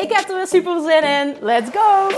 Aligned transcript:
Ik 0.00 0.12
heb 0.12 0.28
er 0.28 0.36
weer 0.36 0.46
super 0.46 0.80
zin 0.80 1.02
in. 1.02 1.36
Let's 1.40 1.70
go! 1.70 2.08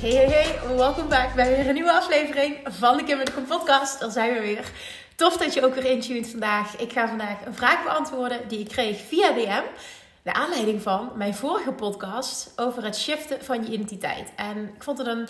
Hey, 0.00 0.10
hey, 0.10 0.26
hey. 0.26 0.76
Welkom 0.76 1.08
back 1.08 1.34
bij 1.34 1.56
weer 1.56 1.68
een 1.68 1.74
nieuwe 1.74 1.92
aflevering 1.92 2.56
van 2.64 2.96
de 2.96 3.04
Kim 3.04 3.24
de 3.24 3.30
podcast. 3.48 4.00
Daar 4.00 4.10
zijn 4.10 4.32
we 4.32 4.40
weer. 4.40 4.70
Tof 5.16 5.36
dat 5.36 5.54
je 5.54 5.64
ook 5.64 5.74
weer 5.74 5.84
intuned 5.84 6.28
vandaag. 6.28 6.76
Ik 6.76 6.92
ga 6.92 7.08
vandaag 7.08 7.46
een 7.46 7.54
vraag 7.54 7.84
beantwoorden 7.84 8.48
die 8.48 8.58
ik 8.58 8.68
kreeg 8.68 9.00
via 9.08 9.32
DM. 9.32 9.62
De 10.22 10.32
aanleiding 10.32 10.82
van 10.82 11.10
mijn 11.14 11.34
vorige 11.34 11.72
podcast 11.72 12.52
over 12.56 12.84
het 12.84 12.96
shiften 12.96 13.44
van 13.44 13.64
je 13.64 13.72
identiteit. 13.72 14.32
En 14.36 14.58
ik 14.76 14.82
vond 14.82 14.98
het 14.98 15.06
een 15.06 15.28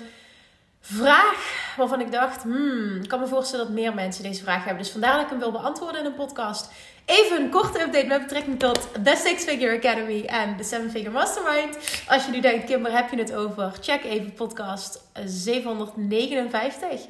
vraag 0.91 1.72
waarvan 1.77 2.00
ik 2.00 2.12
dacht, 2.12 2.42
hmm, 2.42 3.00
ik 3.03 3.08
kan 3.08 3.20
me 3.20 3.27
voorstellen 3.27 3.64
dat 3.64 3.75
meer 3.75 3.94
mensen 3.94 4.22
deze 4.22 4.42
vraag 4.42 4.64
hebben. 4.64 4.83
Dus 4.83 4.92
vandaar 4.92 5.12
dat 5.12 5.22
ik 5.22 5.28
hem 5.28 5.39
wil 5.39 5.53
beantwoorden 5.53 6.00
in 6.00 6.06
een 6.06 6.14
podcast. 6.14 6.70
Even 7.05 7.42
een 7.42 7.50
korte 7.50 7.81
update 7.81 8.06
met 8.06 8.22
betrekking 8.22 8.58
tot 8.58 8.89
de 9.03 9.16
Six 9.16 9.44
Figure 9.44 9.77
Academy 9.77 10.25
en 10.25 10.56
de 10.56 10.64
Seven 10.64 10.91
Figure 10.91 11.11
Mastermind. 11.11 11.78
Als 12.09 12.25
je 12.25 12.31
nu 12.31 12.41
denkt, 12.41 12.64
Kim, 12.64 12.83
waar 12.83 12.92
heb 12.92 13.11
je 13.11 13.16
het 13.16 13.34
over? 13.34 13.72
Check 13.81 14.05
even 14.05 14.33
podcast 14.33 15.05
759. 15.25 17.00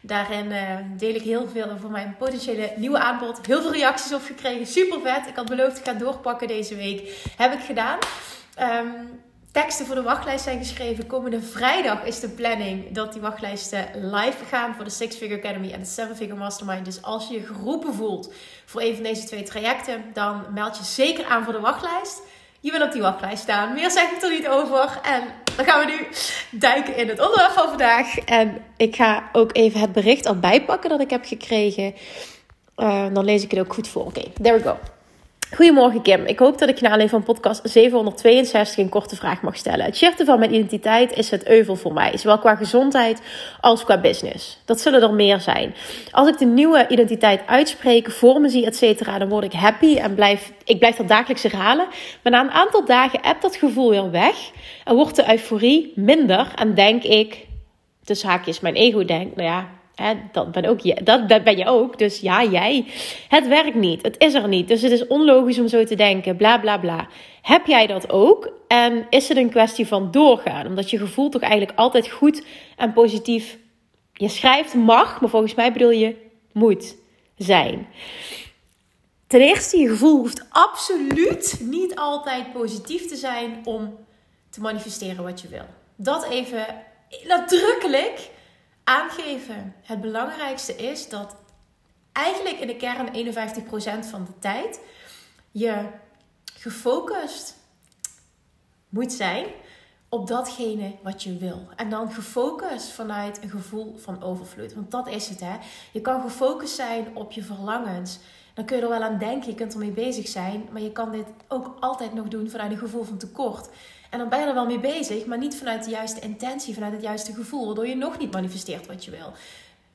Daarin 0.00 0.46
uh, 0.46 0.76
deel 0.96 1.14
ik 1.14 1.22
heel 1.22 1.48
veel 1.48 1.70
over 1.70 1.90
mijn 1.90 2.16
potentiële 2.18 2.72
nieuwe 2.76 2.98
aanbod. 2.98 3.46
Heel 3.46 3.62
veel 3.62 3.72
reacties 3.72 4.12
op 4.12 4.22
gekregen. 4.24 4.66
Super 4.66 5.00
vet. 5.00 5.26
Ik 5.26 5.36
had 5.36 5.48
beloofd, 5.48 5.78
ik 5.78 5.84
ga 5.84 5.92
doorpakken 5.92 6.48
deze 6.48 6.76
week. 6.76 7.30
Heb 7.36 7.52
ik 7.52 7.60
gedaan. 7.60 7.98
Um, 8.60 9.20
teksten 9.52 9.86
voor 9.86 9.94
de 9.94 10.02
wachtlijst 10.02 10.44
zijn 10.44 10.58
geschreven. 10.58 11.06
Komende 11.06 11.40
vrijdag 11.40 12.04
is 12.04 12.20
de 12.20 12.28
planning 12.28 12.92
dat 12.92 13.12
die 13.12 13.20
wachtlijsten 13.20 13.88
live 13.94 14.44
gaan 14.44 14.74
voor 14.74 14.84
de 14.84 14.90
Six 14.90 15.16
Figure 15.16 15.40
Academy 15.40 15.72
en 15.72 15.80
de 15.80 15.86
Seven 15.86 16.16
Figure 16.16 16.38
Mastermind. 16.38 16.84
Dus 16.84 17.02
als 17.02 17.28
je 17.28 17.34
je 17.34 17.46
geroepen 17.46 17.94
voelt 17.94 18.32
voor 18.64 18.80
een 18.80 18.94
van 18.94 19.02
deze 19.02 19.24
twee 19.24 19.42
trajecten, 19.42 20.04
dan 20.12 20.44
meld 20.54 20.76
je 20.76 20.84
zeker 20.84 21.24
aan 21.24 21.44
voor 21.44 21.52
de 21.52 21.60
wachtlijst. 21.60 22.22
Je 22.60 22.70
wil 22.70 22.82
op 22.82 22.92
die 22.92 23.02
wachtlijst 23.02 23.42
staan. 23.42 23.72
Meer 23.72 23.90
zeg 23.90 24.10
ik 24.10 24.22
er 24.22 24.30
niet 24.30 24.48
over. 24.48 25.00
En 25.02 25.22
dan 25.56 25.64
gaan 25.64 25.86
we 25.86 25.92
nu 25.92 26.06
duiken 26.58 26.96
in 26.96 27.08
het 27.08 27.20
onderwerp 27.20 27.52
van 27.52 27.68
vandaag. 27.68 28.18
En 28.18 28.62
ik 28.76 28.96
ga 28.96 29.28
ook 29.32 29.56
even 29.56 29.80
het 29.80 29.92
bericht 29.92 30.26
al 30.26 30.38
bijpakken 30.38 30.90
dat 30.90 31.00
ik 31.00 31.10
heb 31.10 31.24
gekregen. 31.24 31.94
Uh, 32.76 33.06
dan 33.12 33.24
lees 33.24 33.42
ik 33.42 33.50
het 33.50 33.60
ook 33.60 33.74
goed 33.74 33.88
voor. 33.88 34.04
Oké, 34.04 34.22
there 34.42 34.56
we 34.56 34.62
go. 34.62 34.78
Goedemorgen 35.54 36.02
Kim, 36.02 36.24
ik 36.24 36.38
hoop 36.38 36.58
dat 36.58 36.68
ik 36.68 36.80
naar 36.80 36.92
alleen 36.92 37.08
van 37.08 37.22
podcast 37.22 37.60
762 37.64 38.76
een 38.76 38.88
korte 38.88 39.16
vraag 39.16 39.42
mag 39.42 39.56
stellen. 39.56 39.84
Het 39.84 39.96
shiften 39.96 40.26
van 40.26 40.38
mijn 40.38 40.54
identiteit 40.54 41.12
is 41.12 41.30
het 41.30 41.46
euvel 41.46 41.76
voor 41.76 41.92
mij, 41.92 42.16
zowel 42.16 42.38
qua 42.38 42.54
gezondheid 42.54 43.20
als 43.60 43.84
qua 43.84 44.00
business. 44.00 44.58
Dat 44.64 44.80
zullen 44.80 45.02
er 45.02 45.12
meer 45.12 45.40
zijn. 45.40 45.74
Als 46.10 46.28
ik 46.28 46.38
de 46.38 46.44
nieuwe 46.44 46.86
identiteit 46.88 47.40
uitspreek, 47.46 48.10
voor 48.10 48.40
me 48.40 48.48
zie, 48.48 48.66
et 48.66 48.76
cetera, 48.76 49.18
dan 49.18 49.28
word 49.28 49.44
ik 49.44 49.52
happy 49.52 49.96
en 49.96 50.14
blijf, 50.14 50.52
ik 50.64 50.78
blijf 50.78 50.96
dat 50.96 51.08
dagelijks 51.08 51.42
herhalen. 51.42 51.86
Maar 52.22 52.32
na 52.32 52.40
een 52.40 52.50
aantal 52.50 52.84
dagen 52.84 53.18
hebt 53.22 53.42
dat 53.42 53.56
gevoel 53.56 53.90
weer 53.90 54.10
weg 54.10 54.50
en 54.84 54.94
wordt 54.94 55.16
de 55.16 55.30
euforie 55.30 55.92
minder 55.94 56.52
en 56.54 56.74
denk 56.74 57.02
ik, 57.02 57.46
tussen 58.04 58.28
haakjes 58.28 58.60
mijn 58.60 58.74
ego 58.74 59.04
denkt, 59.04 59.36
nou 59.36 59.48
ja, 59.48 59.68
dat, 60.32 60.52
ben 60.52 60.64
ook, 60.64 60.80
je, 60.80 61.02
dat 61.04 61.44
ben 61.44 61.56
je 61.56 61.66
ook. 61.66 61.98
Dus 61.98 62.20
ja, 62.20 62.44
jij. 62.44 62.84
Het 63.28 63.48
werkt 63.48 63.74
niet. 63.74 64.02
Het 64.02 64.14
is 64.18 64.34
er 64.34 64.48
niet. 64.48 64.68
Dus 64.68 64.82
het 64.82 64.92
is 64.92 65.06
onlogisch 65.06 65.58
om 65.58 65.68
zo 65.68 65.84
te 65.84 65.94
denken. 65.94 66.36
Bla 66.36 66.58
bla 66.58 66.78
bla. 66.78 67.08
Heb 67.42 67.66
jij 67.66 67.86
dat 67.86 68.10
ook? 68.10 68.52
En 68.68 69.06
is 69.10 69.28
het 69.28 69.36
een 69.36 69.50
kwestie 69.50 69.86
van 69.86 70.10
doorgaan? 70.10 70.66
Omdat 70.66 70.90
je 70.90 70.98
gevoel 70.98 71.28
toch 71.28 71.42
eigenlijk 71.42 71.78
altijd 71.78 72.10
goed 72.10 72.44
en 72.76 72.92
positief. 72.92 73.58
Je 74.12 74.28
schrijft 74.28 74.74
mag, 74.74 75.20
maar 75.20 75.30
volgens 75.30 75.54
mij 75.54 75.72
bedoel 75.72 75.90
je 75.90 76.16
moet 76.52 76.96
zijn. 77.36 77.86
Ten 79.26 79.40
eerste, 79.40 79.78
je 79.78 79.88
gevoel 79.88 80.16
hoeft 80.16 80.46
absoluut 80.50 81.58
niet 81.60 81.96
altijd 81.96 82.52
positief 82.52 83.06
te 83.08 83.16
zijn 83.16 83.60
om 83.64 83.96
te 84.50 84.60
manifesteren 84.60 85.24
wat 85.24 85.40
je 85.40 85.48
wil. 85.48 85.64
Dat 85.96 86.28
even 86.28 86.66
nadrukkelijk 87.26 88.30
aangeven. 88.88 89.74
Het 89.82 90.00
belangrijkste 90.00 90.76
is 90.76 91.08
dat 91.08 91.36
eigenlijk 92.12 92.58
in 92.58 92.66
de 92.66 92.76
kern 92.76 93.34
51% 94.04 94.08
van 94.10 94.24
de 94.24 94.38
tijd 94.38 94.80
je 95.50 95.86
gefocust 96.54 97.56
moet 98.88 99.12
zijn 99.12 99.46
op 100.08 100.26
datgene 100.26 100.94
wat 101.02 101.22
je 101.22 101.36
wil. 101.36 101.68
En 101.76 101.90
dan 101.90 102.12
gefocust 102.12 102.90
vanuit 102.90 103.42
een 103.42 103.50
gevoel 103.50 103.98
van 103.98 104.22
overvloed. 104.22 104.74
Want 104.74 104.90
dat 104.90 105.08
is 105.08 105.28
het, 105.28 105.40
hè. 105.40 105.56
Je 105.92 106.00
kan 106.00 106.22
gefocust 106.22 106.74
zijn 106.74 107.16
op 107.16 107.32
je 107.32 107.42
verlangens. 107.42 108.18
Dan 108.58 108.66
kun 108.66 108.76
je 108.76 108.82
er 108.82 108.88
wel 108.88 109.02
aan 109.02 109.18
denken, 109.18 109.50
je 109.50 109.54
kunt 109.54 109.72
ermee 109.72 109.90
bezig 109.90 110.28
zijn. 110.28 110.68
Maar 110.70 110.82
je 110.82 110.92
kan 110.92 111.10
dit 111.10 111.26
ook 111.48 111.76
altijd 111.80 112.14
nog 112.14 112.28
doen 112.28 112.50
vanuit 112.50 112.70
een 112.70 112.78
gevoel 112.78 113.04
van 113.04 113.18
tekort. 113.18 113.68
En 114.10 114.18
dan 114.18 114.28
ben 114.28 114.40
je 114.40 114.46
er 114.46 114.54
wel 114.54 114.66
mee 114.66 114.80
bezig, 114.80 115.26
maar 115.26 115.38
niet 115.38 115.56
vanuit 115.56 115.84
de 115.84 115.90
juiste 115.90 116.20
intentie, 116.20 116.74
vanuit 116.74 116.92
het 116.92 117.02
juiste 117.02 117.32
gevoel, 117.32 117.66
waardoor 117.66 117.86
je 117.86 117.96
nog 117.96 118.18
niet 118.18 118.32
manifesteert 118.32 118.86
wat 118.86 119.04
je 119.04 119.10
wil. 119.10 119.32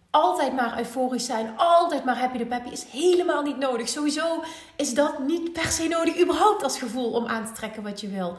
Altijd 0.09 0.53
maar 0.53 0.78
euforisch 0.78 1.25
zijn, 1.25 1.53
altijd 1.57 2.06
maar 2.06 2.18
happy 2.18 2.38
de 2.38 2.46
peppy 2.46 2.69
is 2.69 2.84
helemaal 2.84 3.41
niet 3.41 3.57
nodig. 3.57 3.90
Sowieso 3.90 4.44
is 4.75 4.94
dat 4.94 5.19
niet 5.19 5.53
per 5.53 5.68
se 5.72 5.88
nodig, 5.88 6.22
überhaupt 6.22 6.63
als 6.63 6.80
gevoel 6.80 7.12
om 7.12 7.28
aan 7.28 7.45
te 7.45 7.51
trekken 7.51 7.84
wat 7.84 8.01
je 8.01 8.07
wil. 8.07 8.35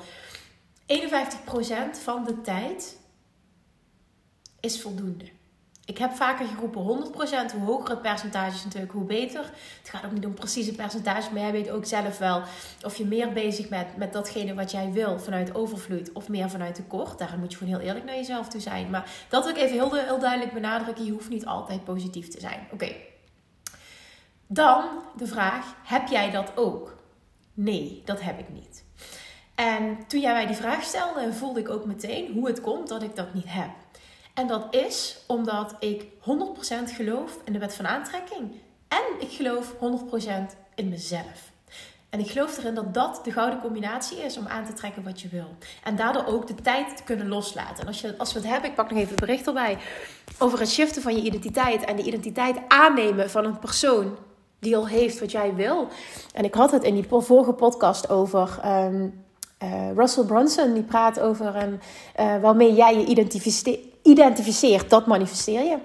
51% 0.86 1.98
van 2.02 2.24
de 2.24 2.40
tijd 2.40 2.98
is 4.60 4.82
voldoende. 4.82 5.24
Ik 5.86 5.98
heb 5.98 6.12
vaker 6.12 6.46
geroepen 6.46 6.82
100%. 6.82 7.54
Hoe 7.56 7.64
hoger 7.64 7.90
het 7.90 8.02
percentage 8.02 8.54
is 8.54 8.64
natuurlijk, 8.64 8.92
hoe 8.92 9.04
beter. 9.04 9.40
Het 9.78 9.88
gaat 9.88 10.04
ook 10.04 10.12
niet 10.12 10.26
om 10.26 10.34
precieze 10.34 10.74
percentage, 10.74 11.32
maar 11.32 11.42
jij 11.42 11.52
weet 11.52 11.70
ook 11.70 11.84
zelf 11.84 12.18
wel 12.18 12.42
of 12.82 12.96
je 12.96 13.06
meer 13.06 13.32
bezig 13.32 13.68
bent 13.68 13.96
met 13.96 14.12
datgene 14.12 14.54
wat 14.54 14.70
jij 14.70 14.92
wil 14.92 15.18
vanuit 15.18 15.54
overvloed 15.54 16.12
of 16.12 16.28
meer 16.28 16.50
vanuit 16.50 16.74
tekort. 16.74 17.18
Daar 17.18 17.38
moet 17.38 17.52
je 17.52 17.58
gewoon 17.58 17.74
heel 17.74 17.86
eerlijk 17.86 18.04
naar 18.04 18.14
jezelf 18.14 18.48
toe 18.48 18.60
zijn. 18.60 18.90
Maar 18.90 19.10
dat 19.28 19.44
wil 19.44 19.54
ik 19.54 19.60
even 19.60 19.76
heel, 19.76 19.94
heel 19.94 20.18
duidelijk 20.18 20.52
benadrukken. 20.52 21.04
Je 21.04 21.12
hoeft 21.12 21.28
niet 21.28 21.46
altijd 21.46 21.84
positief 21.84 22.28
te 22.28 22.40
zijn. 22.40 22.66
Oké. 22.72 22.92
Dan 24.46 24.84
de 25.16 25.26
vraag: 25.26 25.74
heb 25.84 26.08
jij 26.08 26.30
dat 26.30 26.52
ook? 26.54 26.96
Nee, 27.54 28.02
dat 28.04 28.20
heb 28.20 28.38
ik 28.38 28.48
niet. 28.48 28.84
En 29.54 30.06
toen 30.06 30.20
jij 30.20 30.32
mij 30.32 30.46
die 30.46 30.56
vraag 30.56 30.82
stelde, 30.82 31.32
voelde 31.32 31.60
ik 31.60 31.68
ook 31.68 31.84
meteen 31.84 32.32
hoe 32.32 32.46
het 32.46 32.60
komt 32.60 32.88
dat 32.88 33.02
ik 33.02 33.16
dat 33.16 33.34
niet 33.34 33.44
heb. 33.52 33.70
En 34.34 34.46
dat 34.46 34.74
is 34.74 35.18
omdat 35.26 35.74
ik 35.78 36.02
100% 36.02 36.06
geloof 36.84 37.38
in 37.44 37.52
de 37.52 37.58
wet 37.58 37.74
van 37.74 37.86
aantrekking. 37.86 38.50
En 38.88 39.02
ik 39.18 39.30
geloof 39.30 39.74
100% 39.74 39.76
in 40.74 40.88
mezelf. 40.88 41.52
En 42.10 42.20
ik 42.20 42.30
geloof 42.30 42.58
erin 42.58 42.74
dat 42.74 42.94
dat 42.94 43.20
de 43.24 43.32
gouden 43.32 43.60
combinatie 43.60 44.18
is 44.18 44.36
om 44.36 44.46
aan 44.46 44.64
te 44.64 44.72
trekken 44.72 45.02
wat 45.02 45.20
je 45.20 45.28
wil. 45.28 45.46
En 45.84 45.96
daardoor 45.96 46.26
ook 46.26 46.46
de 46.46 46.54
tijd 46.54 46.96
te 46.96 47.02
kunnen 47.02 47.28
loslaten. 47.28 47.80
En 47.80 47.86
als, 47.86 48.00
je, 48.00 48.18
als 48.18 48.32
we 48.32 48.38
het 48.38 48.48
hebben, 48.48 48.70
ik 48.70 48.76
pak 48.76 48.90
nog 48.90 48.98
even 48.98 49.10
het 49.10 49.20
bericht 49.20 49.46
erbij. 49.46 49.78
Over 50.38 50.58
het 50.58 50.70
shiften 50.70 51.02
van 51.02 51.16
je 51.16 51.22
identiteit. 51.22 51.84
En 51.84 51.96
de 51.96 52.02
identiteit 52.02 52.56
aannemen 52.68 53.30
van 53.30 53.44
een 53.44 53.58
persoon 53.58 54.16
die 54.58 54.76
al 54.76 54.88
heeft 54.88 55.20
wat 55.20 55.30
jij 55.30 55.54
wil. 55.54 55.88
En 56.32 56.44
ik 56.44 56.54
had 56.54 56.70
het 56.70 56.82
in 56.82 56.94
die 56.94 57.06
vorige 57.08 57.52
podcast 57.52 58.08
over. 58.08 58.60
Um, 58.66 59.22
uh, 59.62 59.92
Russell 59.94 60.24
Brunson, 60.24 60.74
die 60.74 60.82
praat 60.82 61.20
over 61.20 61.56
een, 61.56 61.80
uh, 62.20 62.40
waarmee 62.40 62.74
jij 62.74 62.96
je 62.98 63.04
identificeert 63.04 63.93
identificeert, 64.04 64.90
dat 64.90 65.06
manifesteer 65.06 65.62
je. 65.62 65.76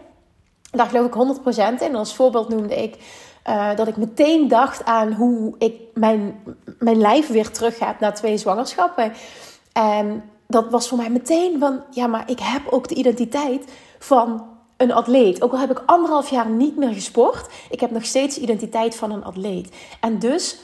Daar 0.72 0.88
geloof 0.88 1.06
ik 1.06 1.80
100% 1.80 1.84
in. 1.84 1.96
Als 1.96 2.16
voorbeeld 2.16 2.50
noemde 2.50 2.84
ik 2.84 2.98
uh, 3.48 3.76
dat 3.76 3.88
ik 3.88 3.98
meteen 3.98 4.48
dacht 4.48 4.86
aan 4.86 5.14
hoe 5.14 5.56
ik 5.58 5.74
mijn, 5.94 6.40
mijn 6.80 6.98
lijf 6.98 7.28
weer 7.28 7.52
terug 7.52 7.80
heb 7.80 8.00
na 8.00 8.12
twee 8.12 8.38
zwangerschappen. 8.38 9.14
En 9.74 10.24
dat 10.48 10.70
was 10.70 10.88
voor 10.88 10.98
mij 10.98 11.10
meteen 11.10 11.60
van, 11.60 11.84
ja, 11.92 12.08
maar 12.08 12.30
ik 12.30 12.40
heb 12.40 12.62
ook 12.70 12.88
de 12.88 12.96
identiteit 12.96 13.66
van 14.00 14.48
een 14.78 14.92
atleet. 14.92 15.42
Ook 15.42 15.52
al 15.52 15.60
heb 15.60 15.72
ik 15.72 15.84
anderhalf 15.86 16.30
jaar 16.30 16.50
niet 16.50 16.78
meer 16.78 16.94
gesport, 16.94 17.48
ik 17.70 17.80
heb 17.80 17.92
nog 17.92 18.06
steeds 18.06 18.36
de 18.36 18.42
identiteit 18.42 18.96
van 18.96 19.12
een 19.12 19.24
atleet. 19.24 19.76
En 20.00 20.20
dus 20.20 20.60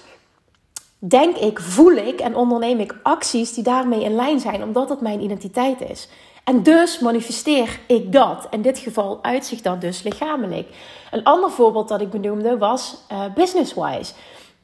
denk 0.98 1.36
ik, 1.36 1.60
voel 1.60 1.92
ik 1.92 2.20
en 2.20 2.36
onderneem 2.36 2.80
ik 2.80 3.00
acties 3.04 3.54
die 3.54 3.64
daarmee 3.64 4.04
in 4.04 4.16
lijn 4.16 4.40
zijn, 4.40 4.64
omdat 4.64 4.90
het 4.90 5.02
mijn 5.02 5.22
identiteit 5.22 5.82
is. 5.82 6.10
En 6.46 6.64
dus 6.64 7.00
manifesteer 7.00 7.80
ik 7.88 8.12
dat. 8.12 8.48
In 8.50 8.62
dit 8.62 8.78
geval 8.78 9.20
uitzicht 9.22 9.64
dat 9.64 9.82
dus 9.82 10.04
lichamelijk. 10.04 10.68
Een 11.12 11.24
ander 11.24 11.52
voorbeeld 11.52 11.88
dat 11.88 12.02
ik 12.02 12.10
benoemde 12.10 12.58
was 12.58 12.98
uh, 13.12 13.24
business-wise. 13.34 14.14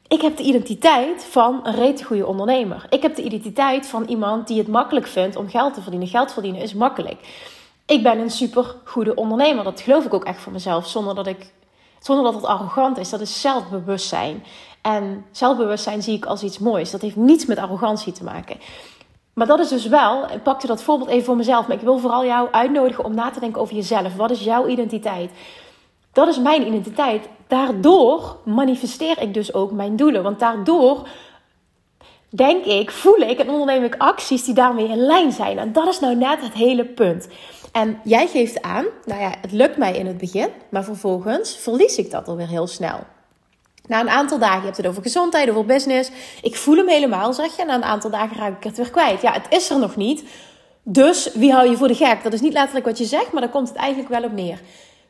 Ik 0.08 0.20
heb 0.20 0.36
de 0.36 0.42
identiteit 0.42 1.24
van 1.24 1.60
een 1.62 1.74
rete 1.74 2.04
goede 2.04 2.26
ondernemer. 2.26 2.86
Ik 2.88 3.02
heb 3.02 3.14
de 3.14 3.22
identiteit 3.22 3.86
van 3.86 4.04
iemand 4.04 4.46
die 4.46 4.58
het 4.58 4.68
makkelijk 4.68 5.06
vindt 5.06 5.36
om 5.36 5.48
geld 5.48 5.74
te 5.74 5.82
verdienen. 5.82 6.08
Geld 6.08 6.32
verdienen 6.32 6.60
is 6.60 6.74
makkelijk. 6.74 7.20
Ik 7.86 8.02
ben 8.02 8.18
een 8.18 8.30
super 8.30 8.76
goede 8.84 9.14
ondernemer. 9.14 9.64
Dat 9.64 9.80
geloof 9.80 10.04
ik 10.04 10.14
ook 10.14 10.24
echt 10.24 10.40
voor 10.40 10.52
mezelf. 10.52 10.88
Zonder 10.88 11.14
dat, 11.14 11.26
ik, 11.26 11.52
zonder 11.98 12.24
dat 12.24 12.34
het 12.34 12.44
arrogant 12.44 12.98
is. 12.98 13.10
Dat 13.10 13.20
is 13.20 13.40
zelfbewustzijn. 13.40 14.44
En 14.82 15.24
zelfbewustzijn 15.30 16.02
zie 16.02 16.16
ik 16.16 16.24
als 16.24 16.42
iets 16.42 16.58
moois. 16.58 16.90
Dat 16.90 17.00
heeft 17.00 17.16
niets 17.16 17.46
met 17.46 17.58
arrogantie 17.58 18.12
te 18.12 18.24
maken. 18.24 18.56
Maar 19.34 19.46
dat 19.46 19.60
is 19.60 19.68
dus 19.68 19.86
wel, 19.86 20.22
ik 20.22 20.42
pakte 20.42 20.66
dat 20.66 20.82
voorbeeld 20.82 21.10
even 21.10 21.24
voor 21.24 21.36
mezelf, 21.36 21.66
maar 21.66 21.76
ik 21.76 21.82
wil 21.82 21.98
vooral 21.98 22.24
jou 22.24 22.48
uitnodigen 22.50 23.04
om 23.04 23.14
na 23.14 23.30
te 23.30 23.40
denken 23.40 23.60
over 23.60 23.74
jezelf. 23.74 24.16
Wat 24.16 24.30
is 24.30 24.44
jouw 24.44 24.66
identiteit? 24.66 25.30
Dat 26.12 26.28
is 26.28 26.38
mijn 26.38 26.66
identiteit. 26.66 27.28
Daardoor 27.46 28.36
manifesteer 28.44 29.20
ik 29.20 29.34
dus 29.34 29.54
ook 29.54 29.70
mijn 29.70 29.96
doelen. 29.96 30.22
Want 30.22 30.38
daardoor 30.38 31.08
denk 32.28 32.64
ik, 32.64 32.90
voel 32.90 33.18
ik 33.18 33.38
en 33.38 33.50
onderneem 33.50 33.84
ik 33.84 33.94
acties 33.98 34.44
die 34.44 34.54
daarmee 34.54 34.88
in 34.88 34.96
lijn 34.96 35.32
zijn. 35.32 35.58
En 35.58 35.72
dat 35.72 35.88
is 35.88 36.00
nou 36.00 36.16
net 36.16 36.40
het 36.40 36.52
hele 36.52 36.84
punt. 36.84 37.28
En 37.72 38.00
jij 38.04 38.26
geeft 38.26 38.62
aan, 38.62 38.84
nou 39.04 39.20
ja, 39.20 39.34
het 39.40 39.52
lukt 39.52 39.76
mij 39.76 39.96
in 39.96 40.06
het 40.06 40.18
begin, 40.18 40.48
maar 40.68 40.84
vervolgens 40.84 41.56
verlies 41.56 41.96
ik 41.96 42.10
dat 42.10 42.28
alweer 42.28 42.48
heel 42.48 42.66
snel. 42.66 42.98
Na 43.86 44.00
een 44.00 44.08
aantal 44.08 44.38
dagen, 44.38 44.58
je 44.58 44.64
hebt 44.64 44.76
het 44.76 44.86
over 44.86 45.02
gezondheid, 45.02 45.50
over 45.50 45.64
business. 45.64 46.10
Ik 46.42 46.56
voel 46.56 46.76
hem 46.76 46.88
helemaal, 46.88 47.32
zeg 47.32 47.56
je. 47.56 47.64
Na 47.64 47.74
een 47.74 47.84
aantal 47.84 48.10
dagen 48.10 48.36
raak 48.36 48.56
ik 48.56 48.64
het 48.64 48.76
weer 48.76 48.90
kwijt. 48.90 49.22
Ja, 49.22 49.32
het 49.32 49.46
is 49.48 49.70
er 49.70 49.78
nog 49.78 49.96
niet. 49.96 50.24
Dus 50.82 51.32
wie 51.34 51.52
hou 51.52 51.70
je 51.70 51.76
voor 51.76 51.88
de 51.88 51.94
gek? 51.94 52.22
Dat 52.22 52.32
is 52.32 52.40
niet 52.40 52.52
letterlijk 52.52 52.86
wat 52.86 52.98
je 52.98 53.04
zegt, 53.04 53.32
maar 53.32 53.42
daar 53.42 53.50
komt 53.50 53.68
het 53.68 53.76
eigenlijk 53.76 54.08
wel 54.08 54.24
op 54.24 54.32
neer. 54.32 54.60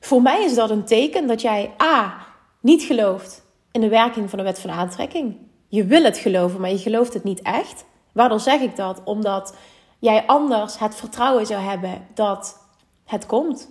Voor 0.01 0.23
mij 0.23 0.45
is 0.45 0.55
dat 0.55 0.71
een 0.71 0.85
teken 0.85 1.27
dat 1.27 1.41
jij 1.41 1.71
A. 1.83 2.27
niet 2.61 2.83
gelooft 2.83 3.45
in 3.73 3.81
de 3.81 3.89
werking 3.89 4.31
van 4.31 4.39
de 4.39 4.45
wet 4.45 4.61
van 4.61 4.71
aantrekking. 4.71 5.37
Je 5.69 5.85
wil 5.85 6.03
het 6.03 6.19
geloven, 6.19 6.61
maar 6.61 6.71
je 6.71 6.79
gelooft 6.79 7.15
het 7.15 7.25
niet 7.25 7.43
echt. 7.43 7.85
Waarom 8.13 8.39
zeg 8.39 8.61
ik 8.61 8.77
dat? 8.77 9.01
Omdat 9.05 9.55
jij 9.99 10.27
anders 10.27 10.79
het 10.79 10.95
vertrouwen 10.95 11.47
zou 11.47 11.61
hebben 11.61 12.07
dat 12.15 12.59
het 13.05 13.27
komt. 13.27 13.71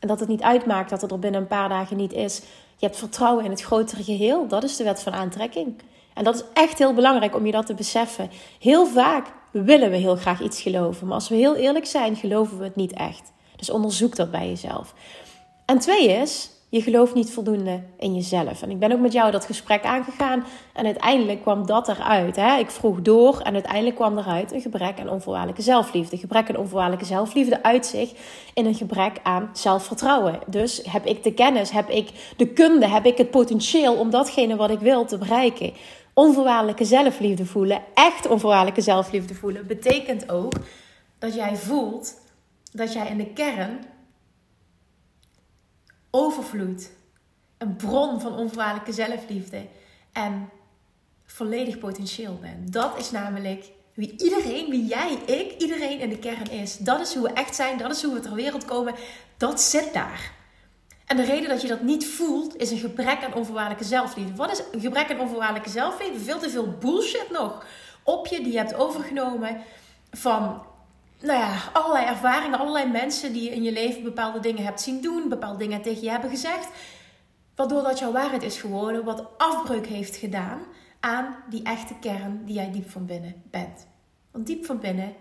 En 0.00 0.08
dat 0.08 0.20
het 0.20 0.28
niet 0.28 0.42
uitmaakt 0.42 0.90
dat 0.90 1.00
het 1.00 1.10
er 1.10 1.18
binnen 1.18 1.40
een 1.40 1.46
paar 1.46 1.68
dagen 1.68 1.96
niet 1.96 2.12
is. 2.12 2.42
Je 2.76 2.86
hebt 2.86 2.98
vertrouwen 2.98 3.44
in 3.44 3.50
het 3.50 3.62
grotere 3.62 4.02
geheel. 4.02 4.48
Dat 4.48 4.64
is 4.64 4.76
de 4.76 4.84
wet 4.84 5.02
van 5.02 5.12
aantrekking. 5.12 5.82
En 6.14 6.24
dat 6.24 6.34
is 6.34 6.42
echt 6.52 6.78
heel 6.78 6.94
belangrijk 6.94 7.34
om 7.34 7.46
je 7.46 7.52
dat 7.52 7.66
te 7.66 7.74
beseffen. 7.74 8.30
Heel 8.60 8.86
vaak 8.86 9.26
willen 9.50 9.90
we 9.90 9.96
heel 9.96 10.16
graag 10.16 10.40
iets 10.40 10.62
geloven. 10.62 11.06
Maar 11.06 11.14
als 11.14 11.28
we 11.28 11.34
heel 11.34 11.56
eerlijk 11.56 11.86
zijn, 11.86 12.16
geloven 12.16 12.58
we 12.58 12.64
het 12.64 12.76
niet 12.76 12.92
echt. 12.92 13.32
Dus 13.56 13.70
onderzoek 13.70 14.16
dat 14.16 14.30
bij 14.30 14.48
jezelf. 14.48 14.94
En 15.64 15.78
twee 15.78 16.08
is, 16.08 16.50
je 16.68 16.82
gelooft 16.82 17.14
niet 17.14 17.30
voldoende 17.30 17.82
in 17.98 18.14
jezelf. 18.14 18.62
En 18.62 18.70
ik 18.70 18.78
ben 18.78 18.92
ook 18.92 19.00
met 19.00 19.12
jou 19.12 19.30
dat 19.30 19.44
gesprek 19.44 19.84
aangegaan. 19.84 20.44
En 20.72 20.84
uiteindelijk 20.84 21.42
kwam 21.42 21.66
dat 21.66 21.88
eruit. 21.88 22.36
Hè? 22.36 22.58
Ik 22.58 22.70
vroeg 22.70 23.02
door 23.02 23.40
en 23.40 23.52
uiteindelijk 23.54 23.96
kwam 23.96 24.18
eruit 24.18 24.52
een 24.52 24.60
gebrek 24.60 25.00
aan 25.00 25.08
onvoorwaardelijke 25.08 25.62
zelfliefde. 25.62 26.16
Gebrek 26.16 26.48
aan 26.48 26.56
onvoorwaardelijke 26.56 27.06
zelfliefde 27.06 27.62
uit 27.62 27.86
zich 27.86 28.12
in 28.54 28.66
een 28.66 28.74
gebrek 28.74 29.18
aan 29.22 29.50
zelfvertrouwen. 29.52 30.38
Dus 30.46 30.82
heb 30.90 31.06
ik 31.06 31.22
de 31.22 31.34
kennis, 31.34 31.70
heb 31.70 31.88
ik 31.88 32.34
de 32.36 32.46
kunde, 32.46 32.88
heb 32.88 33.06
ik 33.06 33.18
het 33.18 33.30
potentieel 33.30 33.94
om 33.94 34.10
datgene 34.10 34.56
wat 34.56 34.70
ik 34.70 34.80
wil 34.80 35.04
te 35.04 35.18
bereiken. 35.18 35.72
Onvoorwaardelijke 36.14 36.84
zelfliefde 36.84 37.46
voelen, 37.46 37.82
echt 37.94 38.28
onvoorwaardelijke 38.28 38.80
zelfliefde 38.80 39.34
voelen, 39.34 39.66
betekent 39.66 40.30
ook 40.30 40.52
dat 41.18 41.34
jij 41.34 41.56
voelt 41.56 42.20
dat 42.72 42.92
jij 42.92 43.08
in 43.08 43.18
de 43.18 43.32
kern 43.32 43.78
overvloed. 46.10 46.90
Een 47.58 47.76
bron 47.76 48.20
van 48.20 48.36
onvoorwaardelijke 48.36 48.92
zelfliefde. 48.92 49.66
En 50.12 50.48
volledig 51.24 51.78
potentieel 51.78 52.38
bent. 52.40 52.72
Dat 52.72 52.98
is 52.98 53.10
namelijk 53.10 53.64
wie 53.94 54.14
iedereen, 54.16 54.70
wie 54.70 54.86
jij, 54.86 55.12
ik, 55.12 55.60
iedereen 55.60 56.00
in 56.00 56.08
de 56.08 56.18
kern 56.18 56.50
is. 56.50 56.76
Dat 56.76 57.00
is 57.00 57.14
hoe 57.14 57.22
we 57.22 57.32
echt 57.32 57.54
zijn. 57.54 57.78
Dat 57.78 57.90
is 57.90 58.02
hoe 58.02 58.14
we 58.14 58.20
ter 58.20 58.34
wereld 58.34 58.64
komen. 58.64 58.94
Dat 59.36 59.60
zit 59.60 59.92
daar. 59.92 60.34
En 61.06 61.16
de 61.16 61.24
reden 61.24 61.48
dat 61.48 61.62
je 61.62 61.68
dat 61.68 61.82
niet 61.82 62.06
voelt, 62.06 62.56
is 62.56 62.70
een 62.70 62.78
gebrek 62.78 63.24
aan 63.24 63.34
onvoorwaardelijke 63.34 63.84
zelfliefde. 63.84 64.34
Wat 64.34 64.50
is 64.50 64.62
een 64.72 64.80
gebrek 64.80 65.10
aan 65.10 65.20
onvoorwaardelijke 65.20 65.70
zelfliefde? 65.70 66.18
Veel 66.18 66.38
te 66.38 66.50
veel 66.50 66.68
bullshit 66.80 67.30
nog 67.30 67.64
op 68.02 68.26
je 68.26 68.42
die 68.42 68.52
je 68.52 68.58
hebt 68.58 68.74
overgenomen 68.74 69.62
van 70.10 70.62
nou 71.20 71.38
ja, 71.38 71.58
allerlei 71.72 72.06
ervaringen, 72.06 72.58
allerlei 72.58 72.90
mensen 72.90 73.32
die 73.32 73.42
je 73.42 73.50
in 73.50 73.62
je 73.62 73.72
leven 73.72 74.02
bepaalde 74.02 74.40
dingen 74.40 74.64
hebt 74.64 74.80
zien 74.80 75.00
doen, 75.00 75.28
bepaalde 75.28 75.58
dingen 75.58 75.82
tegen 75.82 76.02
je 76.02 76.10
hebben 76.10 76.30
gezegd. 76.30 76.68
Waardoor 77.54 77.82
dat 77.82 77.98
jouw 77.98 78.12
waarheid 78.12 78.42
is 78.42 78.60
geworden, 78.60 79.04
wat 79.04 79.38
afbreuk 79.38 79.86
heeft 79.86 80.16
gedaan 80.16 80.60
aan 81.00 81.36
die 81.48 81.62
echte 81.62 81.94
kern 82.00 82.44
die 82.44 82.54
jij 82.54 82.72
diep 82.72 82.90
van 82.90 83.06
binnen 83.06 83.42
bent. 83.50 83.86
Want 84.30 84.46
diep 84.46 84.64
van 84.64 84.78
binnen 84.78 85.14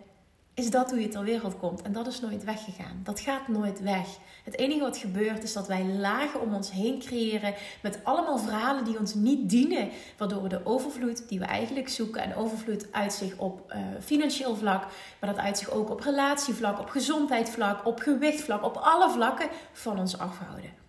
is 0.55 0.69
dat 0.69 0.89
hoe 0.89 1.01
je 1.01 1.07
ter 1.07 1.23
wereld 1.23 1.57
komt. 1.57 1.81
En 1.81 1.91
dat 1.91 2.07
is 2.07 2.19
nooit 2.19 2.43
weggegaan. 2.43 3.01
Dat 3.03 3.19
gaat 3.19 3.47
nooit 3.47 3.81
weg. 3.81 4.07
Het 4.43 4.57
enige 4.57 4.79
wat 4.79 4.97
gebeurt 4.97 5.43
is 5.43 5.53
dat 5.53 5.67
wij 5.67 5.83
lagen 5.85 6.41
om 6.41 6.53
ons 6.53 6.71
heen 6.71 6.99
creëren 6.99 7.53
met 7.81 7.99
allemaal 8.03 8.37
verhalen 8.37 8.83
die 8.83 8.99
ons 8.99 9.13
niet 9.13 9.49
dienen. 9.49 9.89
Waardoor 10.17 10.41
we 10.41 10.49
de 10.49 10.65
overvloed 10.65 11.29
die 11.29 11.39
we 11.39 11.45
eigenlijk 11.45 11.89
zoeken, 11.89 12.21
en 12.21 12.35
overvloed 12.35 12.87
uit 12.91 13.13
zich 13.13 13.37
op 13.37 13.71
uh, 13.71 13.77
financieel 14.03 14.55
vlak, 14.55 14.83
maar 15.19 15.33
dat 15.33 15.43
uit 15.43 15.57
zich 15.57 15.69
ook 15.69 15.89
op 15.89 15.99
relatievlak, 15.99 16.79
op 16.79 16.89
gezondheidsvlak, 16.89 17.85
op 17.85 17.99
gewichtvlak, 17.99 18.63
op 18.63 18.75
alle 18.75 19.09
vlakken 19.09 19.47
van 19.73 19.99
ons 19.99 20.17
afhouden. 20.17 20.83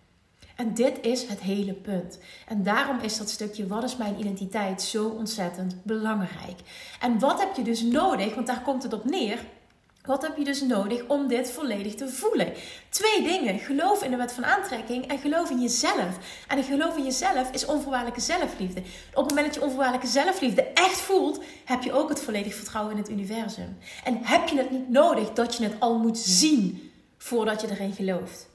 En 0.55 0.73
dit 0.73 1.01
is 1.01 1.27
het 1.27 1.39
hele 1.39 1.73
punt. 1.73 2.19
En 2.47 2.63
daarom 2.63 2.99
is 2.99 3.17
dat 3.17 3.29
stukje 3.29 3.67
wat 3.67 3.83
is 3.83 3.97
mijn 3.97 4.19
identiteit 4.19 4.81
zo 4.81 5.07
ontzettend 5.07 5.83
belangrijk. 5.83 6.59
En 6.99 7.19
wat 7.19 7.39
heb 7.39 7.55
je 7.55 7.63
dus 7.63 7.81
nodig? 7.81 8.35
Want 8.35 8.47
daar 8.47 8.61
komt 8.61 8.83
het 8.83 8.93
op 8.93 9.05
neer 9.05 9.39
wat 10.07 10.21
heb 10.21 10.37
je 10.37 10.43
dus 10.43 10.61
nodig 10.61 11.07
om 11.07 11.27
dit 11.27 11.51
volledig 11.51 11.95
te 11.95 12.09
voelen? 12.09 12.53
Twee 12.89 13.23
dingen. 13.23 13.59
Geloof 13.59 14.03
in 14.03 14.11
de 14.11 14.17
wet 14.17 14.31
van 14.31 14.45
aantrekking 14.45 15.07
en 15.07 15.19
geloof 15.19 15.49
in 15.49 15.61
jezelf. 15.61 16.17
En 16.47 16.63
geloof 16.63 16.97
in 16.97 17.03
jezelf 17.03 17.51
is 17.51 17.65
onvoorwaardelijke 17.65 18.21
zelfliefde. 18.21 18.79
Op 19.13 19.23
het 19.23 19.29
moment 19.29 19.45
dat 19.45 19.55
je 19.55 19.61
onvoorwaardelijke 19.61 20.07
zelfliefde 20.07 20.61
echt 20.61 20.99
voelt, 20.99 21.43
heb 21.65 21.83
je 21.83 21.93
ook 21.93 22.09
het 22.09 22.21
volledig 22.21 22.55
vertrouwen 22.55 22.91
in 22.93 23.01
het 23.01 23.09
universum. 23.09 23.77
En 24.03 24.17
heb 24.23 24.47
je 24.47 24.57
het 24.57 24.71
niet 24.71 24.89
nodig 24.89 25.33
dat 25.33 25.55
je 25.55 25.63
het 25.63 25.79
al 25.79 25.97
moet 25.97 26.17
zien 26.17 26.91
voordat 27.17 27.61
je 27.61 27.69
erin 27.69 27.93
gelooft. 27.93 28.49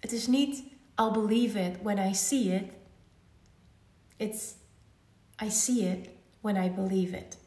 Het 0.00 0.12
is 0.12 0.26
niet 0.26 0.62
I'll 1.00 1.10
believe 1.12 1.58
it 1.58 1.76
when 1.82 1.98
I 1.98 2.14
see 2.14 2.54
it. 2.54 2.72
It's 4.16 4.54
I 5.42 5.50
see 5.50 5.80
it 5.80 6.08
when 6.40 6.56
I 6.56 6.70
believe 6.70 7.16
it. 7.16 7.38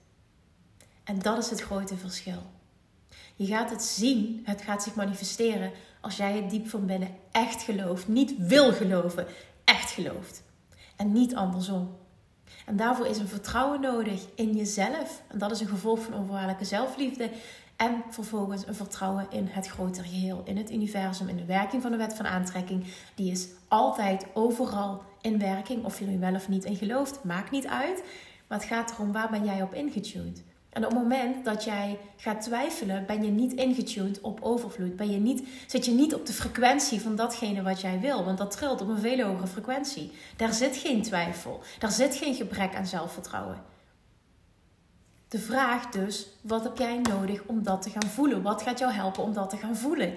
En 1.12 1.20
dat 1.20 1.38
is 1.38 1.50
het 1.50 1.62
grote 1.62 1.98
verschil. 1.98 2.42
Je 3.36 3.46
gaat 3.46 3.70
het 3.70 3.84
zien, 3.84 4.42
het 4.44 4.62
gaat 4.62 4.84
zich 4.84 4.96
manifesteren 4.96 5.72
als 6.02 6.18
jij 6.18 6.36
het 6.36 6.50
diep 6.50 6.70
van 6.70 6.86
binnen 6.86 7.10
echt 7.32 7.62
gelooft. 7.62 8.08
Niet 8.08 8.34
wil 8.38 8.74
geloven, 8.74 9.28
echt 9.64 9.92
gelooft. 9.92 10.44
En 10.96 11.12
niet 11.12 11.36
andersom. 11.36 11.98
En 12.66 12.76
daarvoor 12.76 13.06
is 13.06 13.18
een 13.18 13.28
vertrouwen 13.28 13.82
nodig 13.82 14.26
in 14.36 14.56
jezelf. 14.56 15.22
En 15.28 15.38
dat 15.38 15.52
is 15.52 15.60
een 15.60 15.68
gevolg 15.68 16.04
van 16.04 16.14
onvoorwaardelijke 16.14 16.66
zelfliefde. 16.66 17.30
En 17.76 18.04
vervolgens 18.10 18.68
een 18.68 18.76
vertrouwen 18.76 19.28
in 19.30 19.48
het 19.50 19.68
grotere 19.68 20.08
geheel, 20.08 20.42
in 20.46 20.58
het 20.58 20.72
universum, 20.72 21.28
in 21.28 21.38
de 21.38 21.46
werking 21.46 21.82
van 21.82 21.92
de 21.92 21.98
wet 21.98 22.14
van 22.14 22.28
aantrekking. 22.28 22.86
Die 23.16 23.32
is 23.32 23.48
altijd 23.68 24.26
overal 24.34 25.04
in 25.22 25.40
werking. 25.40 25.86
Of 25.86 26.00
je 26.00 26.06
nu 26.06 26.20
wel 26.20 26.36
of 26.36 26.50
niet 26.50 26.64
in 26.64 26.76
gelooft, 26.76 27.24
maakt 27.24 27.52
niet 27.52 27.68
uit. 27.68 28.04
Maar 28.48 28.60
het 28.60 28.68
gaat 28.68 28.92
erom 28.92 29.12
waar 29.12 29.30
ben 29.30 29.46
jij 29.46 29.62
op 29.62 29.74
ingetuned. 29.74 30.44
En 30.72 30.86
op 30.86 30.92
het 30.92 31.02
moment 31.02 31.46
dat 31.46 31.64
jij 31.64 31.98
gaat 32.18 32.42
twijfelen, 32.42 33.06
ben 33.06 33.24
je 33.24 33.32
niet 33.32 33.54
ingetuned 33.54 34.22
op 34.22 34.42
overvloed. 34.42 34.96
Ben 34.96 35.12
je 35.12 35.20
niet, 35.20 35.48
zit 35.68 35.86
je 35.86 35.92
niet 35.92 36.14
op 36.14 36.26
de 36.26 36.34
frequentie 36.34 37.02
van 37.02 37.16
datgene 37.16 37.62
wat 37.62 37.82
jij 37.82 38.00
wil. 38.00 38.24
Want 38.24 38.38
dat 38.38 38.52
trilt 38.52 38.82
op 38.82 38.88
een 38.88 39.00
veel 39.00 39.26
hogere 39.26 39.48
frequentie. 39.48 40.12
Daar 40.36 40.54
zit 40.54 40.76
geen 40.76 41.02
twijfel. 41.02 41.62
Daar 41.80 41.92
zit 41.92 42.16
geen 42.16 42.36
gebrek 42.36 42.76
aan 42.76 42.86
zelfvertrouwen. 42.86 43.64
De 45.28 45.40
vraag 45.40 45.90
dus, 45.90 46.28
wat 46.42 46.64
heb 46.64 46.78
jij 46.78 46.98
nodig 46.98 47.44
om 47.46 47.64
dat 47.64 47.82
te 47.82 47.90
gaan 47.90 48.10
voelen? 48.10 48.42
Wat 48.42 48.62
gaat 48.62 48.80
jou 48.80 48.92
helpen 48.92 49.24
om 49.24 49.34
dat 49.34 49.50
te 49.50 49.58
gaan 49.58 49.76
voelen? 49.76 50.14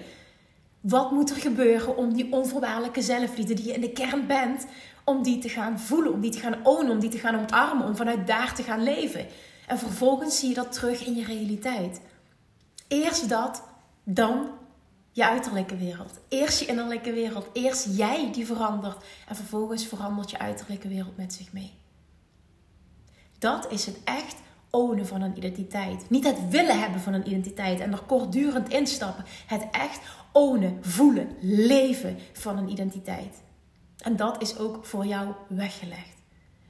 Wat 0.81 1.11
moet 1.11 1.29
er 1.29 1.35
gebeuren 1.35 1.97
om 1.97 2.13
die 2.13 2.31
onvoorwaardelijke 2.31 3.01
zelfliefde 3.01 3.53
die 3.53 3.65
je 3.65 3.73
in 3.73 3.81
de 3.81 3.91
kern 3.91 4.27
bent, 4.27 4.65
om 5.03 5.23
die 5.23 5.39
te 5.39 5.49
gaan 5.49 5.79
voelen, 5.79 6.13
om 6.13 6.21
die 6.21 6.31
te 6.31 6.39
gaan 6.39 6.65
ownen, 6.65 6.91
om 6.91 6.99
die 6.99 7.09
te 7.09 7.17
gaan 7.17 7.39
omarmen, 7.39 7.87
om 7.87 7.95
vanuit 7.95 8.27
daar 8.27 8.55
te 8.55 8.63
gaan 8.63 8.83
leven? 8.83 9.25
En 9.67 9.79
vervolgens 9.79 10.39
zie 10.39 10.49
je 10.49 10.55
dat 10.55 10.71
terug 10.71 11.05
in 11.05 11.15
je 11.15 11.25
realiteit. 11.25 12.01
Eerst 12.87 13.29
dat, 13.29 13.63
dan 14.03 14.49
je 15.11 15.25
uiterlijke 15.25 15.77
wereld. 15.77 16.19
Eerst 16.29 16.59
je 16.59 16.65
innerlijke 16.65 17.13
wereld. 17.13 17.47
Eerst 17.53 17.97
jij 17.97 18.31
die 18.31 18.45
verandert. 18.45 19.03
En 19.27 19.35
vervolgens 19.35 19.85
verandert 19.85 20.29
je 20.31 20.39
uiterlijke 20.39 20.87
wereld 20.87 21.17
met 21.17 21.33
zich 21.33 21.53
mee. 21.53 21.73
Dat 23.37 23.71
is 23.71 23.85
het 23.85 23.97
echt 24.03 24.35
ownen 24.69 25.07
van 25.07 25.21
een 25.21 25.37
identiteit. 25.37 26.09
Niet 26.09 26.25
het 26.25 26.49
willen 26.49 26.79
hebben 26.79 27.01
van 27.01 27.13
een 27.13 27.27
identiteit 27.27 27.79
en 27.79 27.91
er 27.91 28.01
kortdurend 28.01 28.69
instappen. 28.69 29.25
Het 29.47 29.67
echt 29.71 29.99
ownen, 30.31 30.77
voelen, 30.81 31.27
leven 31.41 32.17
van 32.33 32.57
een 32.57 32.69
identiteit. 32.69 33.41
En 33.97 34.15
dat 34.15 34.41
is 34.41 34.57
ook 34.57 34.85
voor 34.85 35.05
jou 35.05 35.33
weggelegd. 35.47 36.14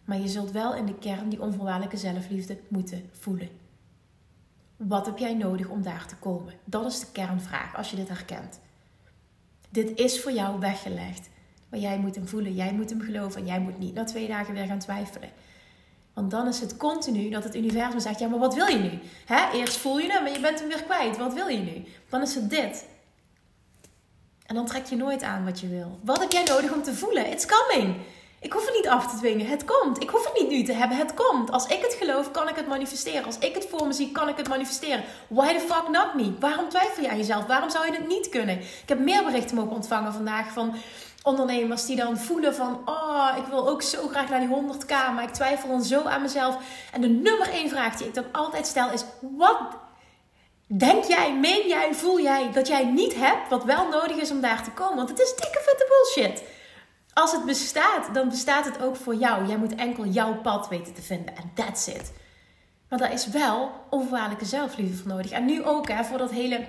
Maar 0.06 0.20
je 0.20 0.28
zult 0.28 0.52
wel 0.52 0.76
in 0.76 0.86
de 0.86 0.96
kern 0.96 1.30
die 1.30 1.42
onvoorwaardelijke 1.42 1.98
zelfliefde 1.98 2.58
moeten 2.68 3.10
voelen. 3.12 3.50
Wat 4.78 5.06
heb 5.06 5.18
jij 5.18 5.34
nodig 5.34 5.68
om 5.68 5.84
daar 5.84 6.08
te 6.08 6.16
komen? 6.16 6.54
Dat 6.64 6.86
is 6.86 7.00
de 7.00 7.12
kernvraag 7.12 7.76
als 7.76 7.90
je 7.90 7.96
dit 7.96 8.08
herkent. 8.08 8.60
Dit 9.70 10.00
is 10.00 10.22
voor 10.22 10.32
jou 10.32 10.60
weggelegd. 10.60 11.30
Maar 11.70 11.80
jij 11.80 12.00
moet 12.00 12.16
hem 12.16 12.28
voelen, 12.28 12.54
jij 12.54 12.74
moet 12.74 12.90
hem 12.90 13.02
geloven 13.02 13.42
en 13.42 13.48
jij 13.48 13.60
moet 13.60 13.80
niet 13.80 13.94
na 13.94 14.04
twee 14.04 14.28
dagen 14.28 14.54
weer 14.54 14.66
gaan 14.66 14.80
twijfelen. 14.80 15.30
Want 16.14 16.32
dan 16.32 16.48
is 16.48 16.60
het 16.60 16.78
continu 16.78 17.30
dat 17.30 17.44
het 17.44 17.56
universum 17.56 18.00
zegt: 18.00 18.20
Ja, 18.20 18.28
maar 18.28 18.40
wat 18.40 18.56
wil 18.56 18.68
je 18.68 18.78
nu? 18.78 19.00
Hè? 19.26 19.52
Eerst 19.52 19.78
voel 19.78 20.00
je 20.00 20.12
hem, 20.12 20.24
maar 20.24 20.32
je 20.32 20.40
bent 20.40 20.60
hem 20.60 20.68
weer 20.68 20.84
kwijt. 20.84 21.18
Wat 21.18 21.34
wil 21.34 21.48
je 21.48 21.58
nu? 21.58 21.84
Dan 22.10 22.22
is 22.22 22.36
het 22.36 22.50
dit. 22.50 22.86
En 24.46 24.56
dan 24.56 24.66
trek 24.66 24.86
je 24.86 24.96
nooit 24.96 25.24
aan 25.24 25.46
wat 25.46 25.60
je 25.60 25.68
wil. 25.68 26.00
Wat 26.04 26.20
heb 26.20 26.32
jij 26.32 26.44
nodig 26.44 26.74
om 26.74 26.84
te 26.84 26.94
voelen? 26.94 27.32
It's 27.32 27.46
coming. 27.46 27.96
Ik 28.46 28.54
hoef 28.54 28.66
het 28.66 28.76
niet 28.76 28.88
af 28.88 29.08
te 29.08 29.18
dwingen. 29.18 29.48
Het 29.48 29.66
komt. 29.66 30.02
Ik 30.02 30.10
hoef 30.10 30.24
het 30.26 30.42
niet 30.42 30.50
nu 30.50 30.64
te 30.64 30.74
hebben. 30.74 30.98
Het 30.98 31.14
komt. 31.14 31.52
Als 31.52 31.66
ik 31.66 31.82
het 31.82 31.94
geloof, 31.94 32.32
kan 32.32 32.50
ik 32.50 32.56
het 32.56 32.68
manifesteren. 32.68 33.26
Als 33.26 33.38
ik 33.40 33.54
het 33.54 33.68
voor 33.70 33.88
me 33.88 33.94
zie, 33.94 34.12
kan 34.12 34.30
ik 34.30 34.38
het 34.38 34.48
manifesteren. 34.48 35.04
Why 35.28 35.54
the 35.54 35.60
fuck 35.60 35.88
not 35.90 36.14
me? 36.14 36.34
Waarom 36.40 36.70
twijfel 36.70 37.04
je 37.04 37.10
aan 37.10 37.18
jezelf? 37.18 37.46
Waarom 37.46 37.70
zou 37.70 37.86
je 37.86 37.92
het 37.92 38.08
niet 38.08 38.30
kunnen? 38.30 38.60
Ik 38.60 38.90
heb 38.90 39.00
meer 39.00 39.24
berichten 39.24 39.56
mogen 39.56 39.76
ontvangen 39.76 40.14
vandaag 40.14 40.52
van 40.52 40.76
ondernemers 41.24 41.86
die 41.86 41.96
dan 41.96 42.18
voelen 42.18 42.56
van... 42.56 42.82
Oh, 42.86 43.30
ik 43.38 43.46
wil 43.46 43.70
ook 43.70 43.82
zo 43.82 44.08
graag 44.08 44.30
naar 44.30 44.40
die 44.40 44.50
100k, 44.50 44.90
maar 44.90 45.24
ik 45.24 45.34
twijfel 45.34 45.70
dan 45.70 45.84
zo 45.84 46.04
aan 46.04 46.22
mezelf. 46.22 46.58
En 46.92 47.02
de 47.02 47.08
nummer 47.08 47.50
één 47.50 47.70
vraag 47.70 47.96
die 47.96 48.08
ik 48.08 48.14
dan 48.14 48.26
altijd 48.32 48.68
stel 48.68 48.92
is... 48.92 49.04
Wat 49.20 49.60
denk 50.66 51.04
jij, 51.04 51.34
meen 51.34 51.68
jij, 51.68 51.94
voel 51.94 52.20
jij 52.22 52.52
dat 52.52 52.68
jij 52.68 52.86
niet 52.86 53.16
hebt 53.16 53.50
wat 53.50 53.64
wel 53.64 53.88
nodig 53.88 54.16
is 54.16 54.32
om 54.32 54.42
daar 54.42 54.64
te 54.64 54.72
komen? 54.72 54.96
Want 54.96 55.10
het 55.10 55.20
is 55.20 55.36
dikke 55.36 55.60
vette 55.64 55.88
bullshit. 55.90 56.44
Als 57.16 57.32
het 57.32 57.46
bestaat, 57.46 58.14
dan 58.14 58.30
bestaat 58.30 58.66
het 58.66 58.82
ook 58.82 58.96
voor 58.96 59.16
jou. 59.16 59.48
Jij 59.48 59.58
moet 59.58 59.76
enkel 59.76 60.06
jouw 60.06 60.42
pad 60.42 60.68
weten 60.70 60.94
te 60.94 61.02
vinden. 61.02 61.36
En 61.36 61.52
that's 61.54 61.88
it. 61.88 62.12
Maar 62.90 63.00
daar 63.00 63.14
is 63.14 63.28
wel 63.28 63.72
onvoorwaardelijke 63.90 64.46
zelfliefde 64.46 64.98
voor 64.98 65.08
nodig. 65.08 65.32
En 65.32 65.46
nu 65.46 65.64
ook 65.64 65.88
hè, 65.88 66.04
voor 66.04 66.18
dat 66.18 66.32
hele 66.32 66.66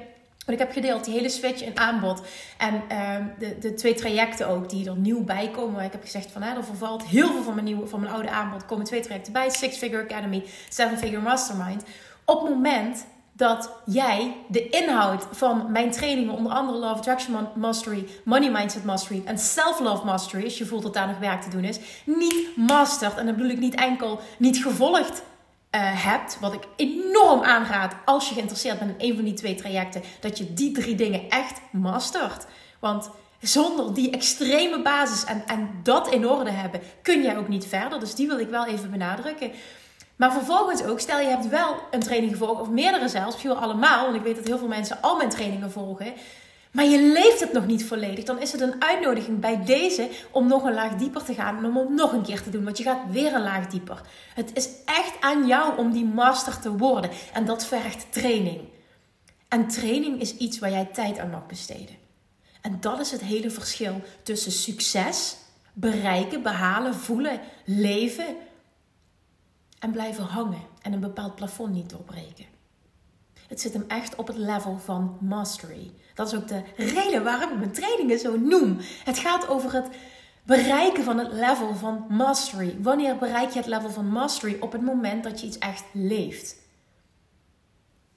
wat 0.46 0.54
ik 0.54 0.58
heb 0.58 0.72
gedeeld, 0.72 1.04
die 1.04 1.14
hele 1.14 1.28
switch 1.28 1.62
in 1.62 1.78
aanbod. 1.78 2.22
En 2.58 2.82
uh, 2.92 3.16
de, 3.38 3.58
de 3.58 3.74
twee 3.74 3.94
trajecten 3.94 4.48
ook 4.48 4.70
die 4.70 4.88
er 4.88 4.96
nieuw 4.96 5.24
bij 5.24 5.50
komen. 5.50 5.84
Ik 5.84 5.92
heb 5.92 6.02
gezegd 6.02 6.30
van 6.32 6.42
er 6.42 6.64
vervalt 6.64 7.04
heel 7.04 7.32
veel 7.32 7.42
van 7.42 7.54
mijn, 7.54 7.66
nieuwe, 7.66 7.86
van 7.86 8.00
mijn 8.00 8.12
oude 8.12 8.30
aanbod. 8.30 8.60
Er 8.60 8.66
komen 8.66 8.84
twee 8.84 9.00
trajecten 9.00 9.32
bij. 9.32 9.50
Six 9.50 9.76
Figure 9.76 10.02
Academy, 10.02 10.44
Seven 10.68 10.98
Figure 10.98 11.22
Mastermind. 11.22 11.84
Op 12.24 12.48
moment 12.48 13.06
dat 13.36 13.70
jij 13.84 14.36
de 14.48 14.68
inhoud 14.68 15.26
van 15.30 15.72
mijn 15.72 15.90
trainingen, 15.90 16.34
onder 16.34 16.52
andere 16.52 16.78
Love 16.78 16.94
Attraction 16.94 17.48
Mastery, 17.54 18.06
Money 18.24 18.50
Mindset 18.50 18.84
Mastery 18.84 19.22
en 19.24 19.38
Self-Love 19.38 20.04
Mastery, 20.04 20.44
als 20.44 20.58
je 20.58 20.66
voelt 20.66 20.82
dat 20.82 20.94
daar 20.94 21.06
nog 21.06 21.18
werk 21.18 21.42
te 21.42 21.50
doen 21.50 21.64
is, 21.64 21.78
niet 22.04 22.56
mastert. 22.56 23.16
En 23.16 23.26
dan 23.26 23.34
bedoel 23.34 23.50
ik 23.50 23.58
niet 23.58 23.74
enkel 23.74 24.20
niet 24.38 24.56
gevolgd 24.56 25.22
uh, 25.76 25.80
hebt, 26.04 26.38
wat 26.40 26.52
ik 26.52 26.62
enorm 26.76 27.42
aanraad 27.42 27.94
als 28.04 28.28
je 28.28 28.34
geïnteresseerd 28.34 28.78
bent 28.78 28.90
in 28.90 29.08
een 29.10 29.14
van 29.14 29.24
die 29.24 29.34
twee 29.34 29.54
trajecten, 29.54 30.02
dat 30.20 30.38
je 30.38 30.54
die 30.54 30.72
drie 30.72 30.94
dingen 30.94 31.28
echt 31.28 31.60
mastert. 31.72 32.46
Want 32.80 33.10
zonder 33.40 33.94
die 33.94 34.10
extreme 34.10 34.82
basis 34.82 35.24
en, 35.24 35.42
en 35.46 35.70
dat 35.82 36.08
in 36.08 36.28
orde 36.28 36.50
hebben, 36.50 36.80
kun 37.02 37.22
jij 37.22 37.38
ook 37.38 37.48
niet 37.48 37.66
verder. 37.66 38.00
Dus 38.00 38.14
die 38.14 38.28
wil 38.28 38.38
ik 38.38 38.48
wel 38.48 38.66
even 38.66 38.90
benadrukken. 38.90 39.50
Maar 40.16 40.32
vervolgens 40.32 40.82
ook, 40.82 41.00
stel 41.00 41.20
je 41.20 41.28
hebt 41.28 41.48
wel 41.48 41.76
een 41.90 42.00
training 42.00 42.32
gevolgd, 42.32 42.60
of 42.60 42.70
meerdere 42.70 43.08
zelfs, 43.08 43.42
wel 43.42 43.56
allemaal, 43.56 44.04
want 44.04 44.16
ik 44.16 44.22
weet 44.22 44.36
dat 44.36 44.46
heel 44.46 44.58
veel 44.58 44.68
mensen 44.68 44.98
al 45.00 45.16
mijn 45.16 45.30
trainingen 45.30 45.70
volgen. 45.70 46.12
Maar 46.76 46.84
je 46.84 47.02
leeft 47.02 47.40
het 47.40 47.52
nog 47.52 47.66
niet 47.66 47.84
volledig. 47.84 48.24
Dan 48.24 48.40
is 48.40 48.52
het 48.52 48.60
een 48.60 48.82
uitnodiging 48.82 49.40
bij 49.40 49.64
deze 49.64 50.08
om 50.30 50.46
nog 50.46 50.64
een 50.64 50.74
laag 50.74 50.94
dieper 50.94 51.24
te 51.24 51.34
gaan. 51.34 51.56
En 51.56 51.64
om 51.64 51.76
het 51.76 51.88
nog 51.88 52.12
een 52.12 52.22
keer 52.22 52.42
te 52.42 52.50
doen. 52.50 52.64
Want 52.64 52.78
je 52.78 52.84
gaat 52.84 53.10
weer 53.10 53.34
een 53.34 53.42
laag 53.42 53.66
dieper. 53.66 54.00
Het 54.34 54.50
is 54.54 54.68
echt 54.84 55.12
aan 55.20 55.46
jou 55.46 55.78
om 55.78 55.92
die 55.92 56.04
master 56.04 56.58
te 56.58 56.76
worden. 56.76 57.10
En 57.32 57.44
dat 57.44 57.66
vergt 57.66 58.12
training. 58.12 58.60
En 59.48 59.68
training 59.68 60.20
is 60.20 60.36
iets 60.36 60.58
waar 60.58 60.70
jij 60.70 60.84
tijd 60.84 61.18
aan 61.18 61.30
mag 61.30 61.46
besteden. 61.46 61.96
En 62.60 62.76
dat 62.80 63.00
is 63.00 63.10
het 63.10 63.20
hele 63.20 63.50
verschil 63.50 64.02
tussen 64.22 64.52
succes, 64.52 65.36
bereiken, 65.72 66.42
behalen, 66.42 66.94
voelen, 66.94 67.40
leven 67.64 68.36
en 69.78 69.90
blijven 69.90 70.24
hangen 70.24 70.62
en 70.82 70.92
een 70.92 71.00
bepaald 71.00 71.34
plafond 71.34 71.72
niet 71.72 71.90
doorbreken. 71.90 72.44
Het 73.48 73.60
zit 73.60 73.72
hem 73.72 73.84
echt 73.88 74.14
op 74.14 74.26
het 74.26 74.36
level 74.36 74.78
van 74.78 75.18
mastery. 75.20 75.92
Dat 76.14 76.26
is 76.32 76.38
ook 76.38 76.48
de 76.48 76.62
reden 76.76 77.24
waarom 77.24 77.52
ik 77.52 77.58
mijn 77.58 77.72
trainingen 77.72 78.18
zo 78.18 78.38
noem. 78.38 78.78
Het 79.04 79.18
gaat 79.18 79.48
over 79.48 79.72
het 79.72 79.88
bereiken 80.42 81.04
van 81.04 81.18
het 81.18 81.32
level 81.32 81.74
van 81.74 82.06
mastery. 82.08 82.76
Wanneer 82.82 83.18
bereik 83.18 83.50
je 83.50 83.58
het 83.58 83.68
level 83.68 83.90
van 83.90 84.08
mastery? 84.08 84.56
Op 84.60 84.72
het 84.72 84.82
moment 84.82 85.24
dat 85.24 85.40
je 85.40 85.46
iets 85.46 85.58
echt 85.58 85.84
leeft. 85.92 86.56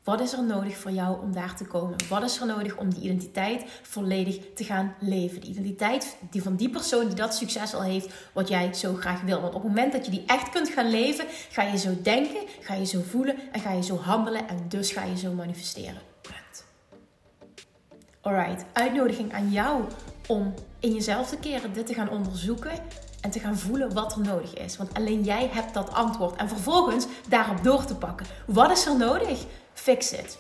Wat 0.10 0.20
is 0.20 0.34
er 0.34 0.44
nodig 0.44 0.78
voor 0.78 0.92
jou 0.92 1.22
om 1.22 1.34
daar 1.34 1.56
te 1.56 1.66
komen? 1.66 1.96
Wat 2.10 2.24
is 2.24 2.40
er 2.40 2.46
nodig 2.46 2.78
om 2.78 2.94
die 2.94 3.04
identiteit 3.04 3.64
volledig 3.82 4.40
te 4.56 4.64
gaan 4.64 4.96
leven? 5.00 5.42
De 5.42 5.48
identiteit 5.48 6.18
die 6.30 6.44
van 6.44 6.56
die 6.56 6.70
persoon 6.70 7.06
die 7.06 7.16
dat 7.16 7.36
succes 7.36 7.74
al 7.74 7.84
heeft, 7.84 8.14
wat 8.34 8.48
jij 8.48 8.74
zo 8.74 8.94
graag 8.94 9.22
wil. 9.22 9.42
Want 9.42 9.54
op 9.54 9.64
het 9.64 9.72
moment 9.72 9.92
dat 9.92 10.06
je 10.06 10.12
die 10.12 10.24
echt 10.26 10.50
kunt 10.50 10.70
gaan 10.70 10.90
leven, 10.90 11.26
ga 11.50 11.64
je 11.64 11.78
zo 11.78 11.90
denken, 12.02 12.42
ga 12.62 12.74
je 12.74 12.86
zo 12.86 13.02
voelen 13.10 13.36
en 13.52 13.60
ga 13.60 13.72
je 13.72 13.84
zo 13.84 13.98
handelen 13.98 14.48
en 14.48 14.66
dus 14.68 14.92
ga 14.92 15.04
je 15.04 15.18
zo 15.18 15.32
manifesteren. 15.32 16.02
Alright, 18.22 18.66
uitnodiging 18.74 19.34
aan 19.34 19.52
jou 19.52 19.84
om 20.28 20.54
in 20.80 20.94
jezelf 20.94 21.30
te 21.30 21.38
keren, 21.38 21.74
dit 21.74 21.86
te 21.86 21.94
gaan 21.94 22.10
onderzoeken 22.10 22.72
en 23.22 23.30
te 23.32 23.40
gaan 23.40 23.58
voelen 23.58 23.94
wat 23.94 24.16
er 24.16 24.22
nodig 24.22 24.54
is. 24.54 24.78
Want 24.78 24.94
alleen 24.94 25.24
jij 25.24 25.50
hebt 25.52 25.74
dat 25.74 25.94
antwoord. 25.94 26.36
En 26.36 26.50
vervolgens 26.50 27.06
daarop 27.28 27.64
door 27.64 27.86
te 27.86 27.96
pakken. 27.96 28.26
Wat 28.46 28.72
is 28.72 28.86
er 28.86 28.98
nodig? 28.98 29.46
Fix 29.90 30.12
it. 30.12 30.38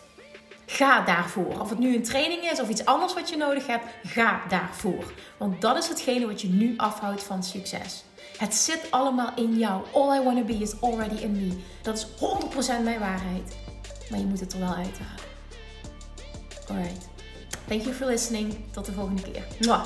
Ga 0.66 1.02
daarvoor. 1.02 1.60
Of 1.60 1.70
het 1.70 1.80
nu 1.80 1.96
een 1.96 2.04
training 2.04 2.52
is 2.52 2.60
of 2.60 2.70
iets 2.70 2.86
anders 2.86 3.14
wat 3.14 3.30
je 3.30 3.38
nodig 3.38 3.68
hebt, 3.68 3.86
ga 4.04 4.42
daarvoor. 4.50 5.14
Want 5.38 5.62
dat 5.62 5.78
is 5.78 5.88
hetgene 5.88 6.26
wat 6.28 6.42
je 6.42 6.48
nu 6.48 6.74
afhoudt 6.78 7.24
van 7.24 7.44
succes. 7.44 8.04
Het 8.38 8.56
zit 8.56 8.88
allemaal 8.90 9.32
in 9.36 9.58
jou. 9.58 9.84
All 9.94 10.20
I 10.20 10.24
want 10.24 10.38
to 10.38 10.44
be 10.44 10.54
is 10.54 10.82
already 10.82 11.24
in 11.24 11.32
me. 11.32 11.58
Dat 11.82 11.98
is 11.98 12.08
100% 12.80 12.84
mijn 12.84 13.00
waarheid. 13.00 13.58
Maar 14.10 14.20
je 14.20 14.26
moet 14.26 14.40
het 14.40 14.54
er 14.54 14.60
wel 14.60 14.76
uithalen. 14.76 15.24
Alright. 16.68 17.08
Thank 17.68 17.82
you 17.82 17.94
for 17.96 18.06
listening. 18.06 18.56
Tot 18.72 18.86
de 18.86 18.92
volgende 18.92 19.22
keer. 19.22 19.44
Mwah. 19.60 19.86